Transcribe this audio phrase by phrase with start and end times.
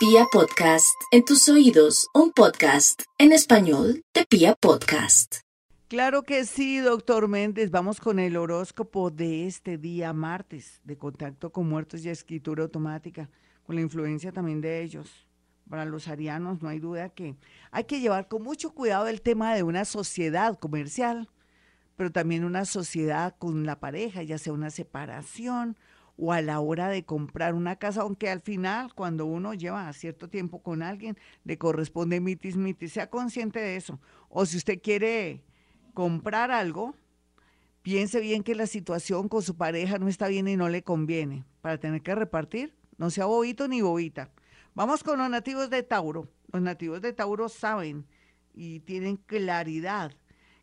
[0.00, 5.40] Pia Podcast, en tus oídos, un podcast en español de Pia Podcast.
[5.88, 7.70] Claro que sí, doctor Méndez.
[7.70, 13.28] Vamos con el horóscopo de este día martes, de contacto con muertos y escritura automática,
[13.62, 15.28] con la influencia también de ellos.
[15.68, 17.36] Para los arianos no hay duda que
[17.70, 21.28] hay que llevar con mucho cuidado el tema de una sociedad comercial,
[21.96, 25.76] pero también una sociedad con la pareja, ya sea una separación
[26.22, 30.28] o a la hora de comprar una casa, aunque al final, cuando uno lleva cierto
[30.28, 33.98] tiempo con alguien, le corresponde mitis mitis, sea consciente de eso.
[34.28, 35.42] O si usted quiere
[35.94, 36.94] comprar algo,
[37.80, 41.46] piense bien que la situación con su pareja no está bien y no le conviene
[41.62, 42.74] para tener que repartir.
[42.98, 44.30] No sea bobito ni bobita.
[44.74, 46.28] Vamos con los nativos de Tauro.
[46.52, 48.04] Los nativos de Tauro saben
[48.52, 50.12] y tienen claridad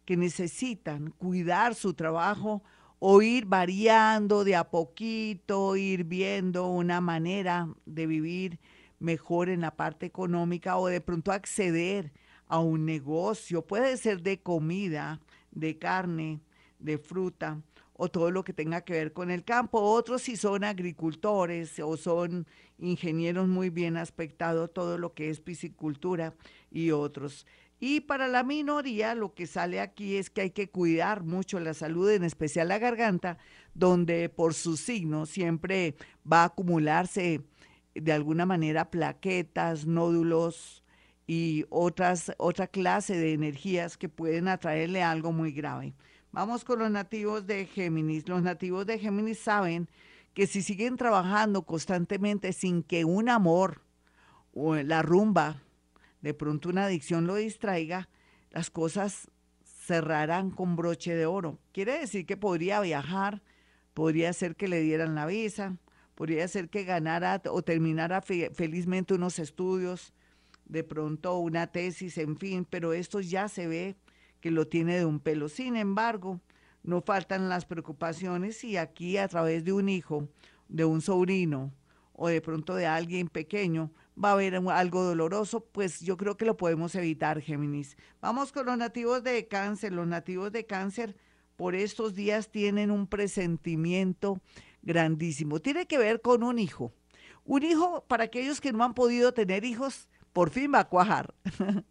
[0.06, 2.62] que necesitan cuidar su trabajo
[3.00, 8.60] o ir variando de a poquito, ir viendo una manera de vivir
[9.00, 12.12] mejor en la parte económica o de pronto acceder
[12.48, 13.62] a un negocio.
[13.62, 15.20] Puede ser de comida,
[15.52, 16.40] de carne,
[16.80, 17.62] de fruta
[17.94, 19.80] o todo lo que tenga que ver con el campo.
[19.82, 22.48] Otros si son agricultores o son
[22.80, 26.34] ingenieros muy bien aspectados, todo lo que es piscicultura
[26.72, 27.46] y otros.
[27.80, 31.76] Y para la minoría lo que sale aquí es que hay que cuidar mucho la
[31.76, 33.38] salud, en especial la garganta,
[33.76, 35.96] donde por su signo siempre
[36.32, 37.42] va a acumularse
[37.94, 40.84] de alguna manera plaquetas, nódulos
[41.28, 45.94] y otras, otra clase de energías que pueden atraerle algo muy grave.
[46.32, 48.28] Vamos con los nativos de Géminis.
[48.28, 49.88] Los nativos de Géminis saben
[50.34, 53.82] que si siguen trabajando constantemente sin que un amor
[54.54, 55.62] o la rumba
[56.28, 58.10] de pronto una adicción lo distraiga,
[58.52, 59.32] las cosas
[59.64, 61.58] cerrarán con broche de oro.
[61.72, 63.42] Quiere decir que podría viajar,
[63.94, 65.78] podría ser que le dieran la visa,
[66.16, 70.14] podría ser que ganara o terminara felizmente unos estudios,
[70.66, 73.96] de pronto una tesis, en fin, pero esto ya se ve
[74.42, 75.48] que lo tiene de un pelo.
[75.48, 76.42] Sin embargo,
[76.84, 80.28] no faltan las preocupaciones y aquí a través de un hijo,
[80.68, 81.72] de un sobrino
[82.12, 83.94] o de pronto de alguien pequeño,
[84.24, 87.98] va a haber algo doloroso, pues yo creo que lo podemos evitar, Géminis.
[88.22, 89.94] Vamos con los nativos de cáncer.
[89.94, 91.16] Los nativos de cáncer
[91.56, 94.42] por estos días tienen un presentimiento
[94.82, 95.60] grandísimo.
[95.60, 96.94] Tiene que ver con un hijo.
[97.46, 101.34] Un hijo, para aquellos que no han podido tener hijos, por fin va a cuajar.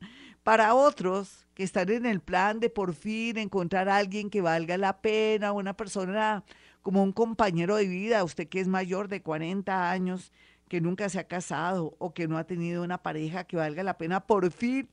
[0.42, 4.76] para otros que están en el plan de por fin encontrar a alguien que valga
[4.76, 6.44] la pena, una persona
[6.82, 10.32] como un compañero de vida, usted que es mayor de 40 años,
[10.68, 13.98] que nunca se ha casado o que no ha tenido una pareja que valga la
[13.98, 14.88] pena, por fin,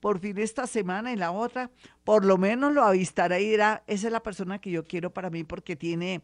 [0.00, 1.70] por fin esta semana y la otra,
[2.04, 5.30] por lo menos lo avistará y dirá, esa es la persona que yo quiero para
[5.30, 6.22] mí porque tiene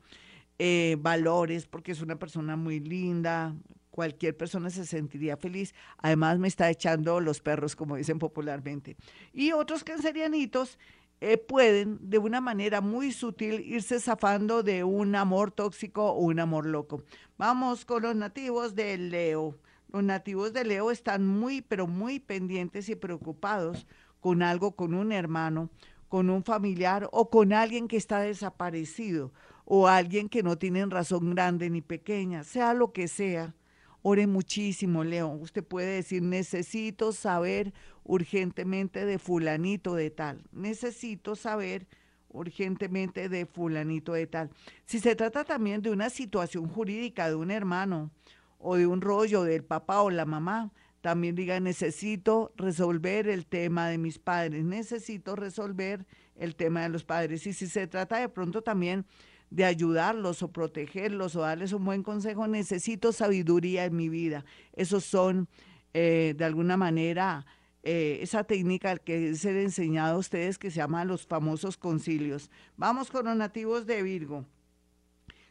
[0.59, 3.55] eh, valores, porque es una persona muy linda,
[3.93, 5.75] cualquier persona se sentiría feliz.
[5.99, 8.97] Además me está echando los perros, como dicen popularmente.
[9.33, 10.79] Y otros cancerianitos
[11.25, 16.41] eh, pueden de una manera muy sutil irse zafando de un amor tóxico o un
[16.41, 17.05] amor loco.
[17.38, 19.56] Vamos con los nativos de Leo.
[19.93, 23.87] Los nativos de Leo están muy, pero muy pendientes y preocupados
[24.19, 25.71] con algo, con un hermano,
[26.09, 29.32] con un familiar o con alguien que está desaparecido
[29.65, 33.55] o alguien que no tienen razón grande ni pequeña, sea lo que sea
[34.03, 35.29] Ore muchísimo, Leo.
[35.29, 40.43] Usted puede decir, necesito saber urgentemente de fulanito de tal.
[40.51, 41.87] Necesito saber
[42.29, 44.51] urgentemente de fulanito de tal.
[44.87, 48.11] Si se trata también de una situación jurídica de un hermano
[48.59, 53.89] o de un rollo del papá o la mamá, también diga, necesito resolver el tema
[53.89, 57.47] de mis padres, necesito resolver el tema de los padres.
[57.47, 59.05] Y si se trata de pronto también
[59.53, 64.47] de ayudarlos o protegerlos o darles un buen consejo, necesito sabiduría en mi vida.
[64.73, 65.47] Esos son,
[65.93, 67.45] eh, de alguna manera,
[67.83, 72.51] eh, esa técnica que se ha enseñado a ustedes que se llama los famosos concilios.
[72.79, 74.47] Vamos con los nativos de Virgo.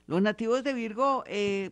[0.07, 1.69] Los nativos de Virgo, eh,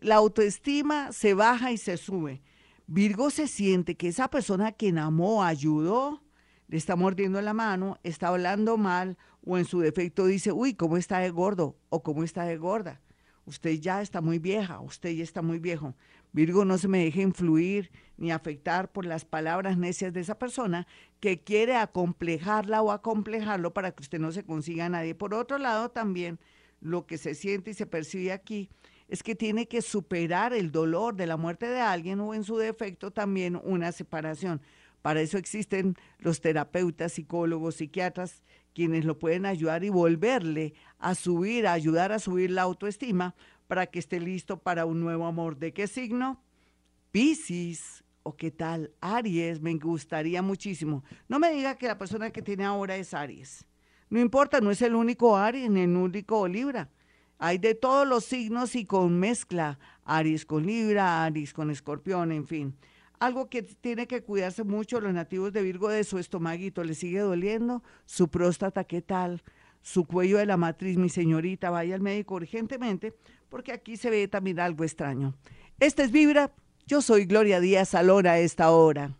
[0.00, 2.40] la autoestima se baja y se sube.
[2.86, 6.22] Virgo se siente que esa persona que amó, ayudó,
[6.70, 10.96] le está mordiendo la mano, está hablando mal o en su defecto dice, uy, ¿cómo
[10.96, 11.76] está de gordo?
[11.88, 13.00] o ¿cómo está de gorda?
[13.44, 15.96] Usted ya está muy vieja, usted ya está muy viejo.
[16.30, 20.86] Virgo no se me deje influir ni afectar por las palabras necias de esa persona
[21.18, 25.16] que quiere acomplejarla o acomplejarlo para que usted no se consiga a nadie.
[25.16, 26.38] Por otro lado, también
[26.80, 28.70] lo que se siente y se percibe aquí
[29.08, 32.58] es que tiene que superar el dolor de la muerte de alguien o en su
[32.58, 34.60] defecto también una separación.
[35.02, 38.42] Para eso existen los terapeutas, psicólogos, psiquiatras,
[38.74, 43.34] quienes lo pueden ayudar y volverle a subir, a ayudar a subir la autoestima
[43.66, 45.56] para que esté listo para un nuevo amor.
[45.56, 46.42] ¿De qué signo?
[47.12, 51.04] Piscis, o qué tal Aries, me gustaría muchísimo.
[51.28, 53.64] No me diga que la persona que tiene ahora es Aries.
[54.08, 56.90] No importa, no es el único Aries ni el único Libra.
[57.38, 62.46] Hay de todos los signos y con mezcla, Aries con Libra, Aries con Escorpión, en
[62.46, 62.76] fin.
[63.20, 67.20] Algo que tiene que cuidarse mucho los nativos de Virgo de su estomaguito, ¿le sigue
[67.20, 67.82] doliendo?
[68.06, 69.42] Su próstata, ¿qué tal?
[69.82, 73.12] Su cuello de la matriz, mi señorita, vaya al médico urgentemente,
[73.50, 75.34] porque aquí se ve también algo extraño.
[75.78, 76.50] Este es Vibra,
[76.86, 79.14] yo soy Gloria Díaz Salora a esta hora.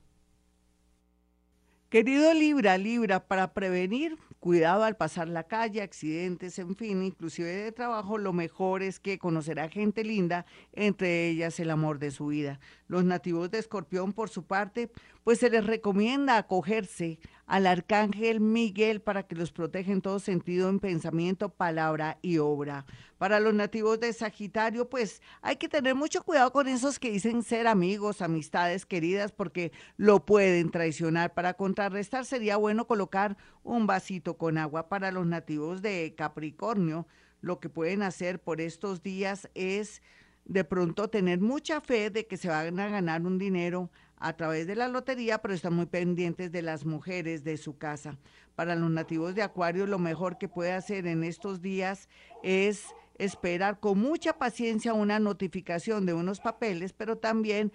[1.91, 7.73] Querido Libra, Libra, para prevenir, cuidado al pasar la calle, accidentes, en fin, inclusive de
[7.73, 12.59] trabajo, lo mejor es que conocerá gente linda, entre ellas el amor de su vida.
[12.89, 14.91] Los nativos de Escorpión, por su parte,
[15.25, 17.21] pues se les recomienda acogerse
[17.51, 22.87] al arcángel Miguel para que los proteja en todo sentido en pensamiento, palabra y obra.
[23.19, 27.43] Para los nativos de Sagitario, pues hay que tener mucho cuidado con esos que dicen
[27.43, 31.35] ser amigos, amistades queridas, porque lo pueden traicionar.
[31.35, 34.89] Para contrarrestar sería bueno colocar un vasito con agua.
[34.89, 37.09] Para los nativos de Capricornio,
[37.41, 40.03] lo que pueden hacer por estos días es
[40.45, 44.67] de pronto tener mucha fe de que se van a ganar un dinero a través
[44.67, 48.19] de la lotería, pero están muy pendientes de las mujeres de su casa.
[48.55, 52.09] Para los nativos de Acuario, lo mejor que puede hacer en estos días
[52.43, 52.85] es
[53.19, 57.73] esperar con mucha paciencia una notificación de unos papeles, pero también